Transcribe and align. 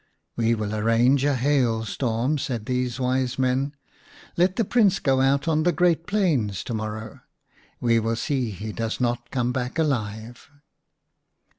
"We 0.35 0.55
will 0.55 0.73
arrange 0.73 1.23
a 1.25 1.35
hail 1.35 1.85
storm," 1.85 2.39
said 2.39 2.65
these 2.65 2.99
wise 2.99 3.37
men." 3.37 3.75
Let 4.35 4.55
the 4.55 4.65
Prince 4.65 4.97
go 4.97 5.21
out 5.21 5.47
on 5.47 5.61
the 5.61 5.71
great 5.71 6.07
plains 6.07 6.63
to 6.63 6.73
morrow. 6.73 7.21
We 7.79 7.99
will 7.99 8.15
see 8.15 8.49
he 8.49 8.71
does 8.71 8.99
not 8.99 9.29
come 9.29 9.51
back 9.51 9.77
alive." 9.77 10.49